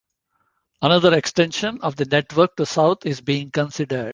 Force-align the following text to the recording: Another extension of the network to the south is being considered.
Another 0.81 1.13
extension 1.15 1.79
of 1.81 1.95
the 1.95 2.05
network 2.05 2.55
to 2.55 2.63
the 2.63 2.65
south 2.65 3.05
is 3.05 3.21
being 3.21 3.51
considered. 3.51 4.09